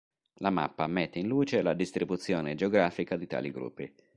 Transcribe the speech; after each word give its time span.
La 0.39 0.49
mappa 0.49 0.87
mette 0.87 1.19
in 1.19 1.27
luce 1.27 1.61
la 1.61 1.75
distribuzione 1.75 2.55
geografica 2.55 3.15
di 3.15 3.27
tali 3.27 3.51
gruppi. 3.51 3.93